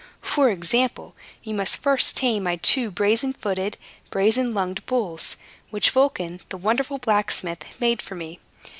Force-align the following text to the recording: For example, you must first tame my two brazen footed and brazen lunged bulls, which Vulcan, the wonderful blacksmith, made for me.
For 0.23 0.49
example, 0.49 1.13
you 1.43 1.53
must 1.53 1.77
first 1.77 2.17
tame 2.17 2.41
my 2.41 2.55
two 2.55 2.89
brazen 2.89 3.33
footed 3.33 3.77
and 4.01 4.09
brazen 4.09 4.51
lunged 4.51 4.87
bulls, 4.87 5.37
which 5.69 5.91
Vulcan, 5.91 6.41
the 6.49 6.57
wonderful 6.57 6.97
blacksmith, 6.97 7.79
made 7.79 8.01
for 8.01 8.15
me. 8.15 8.39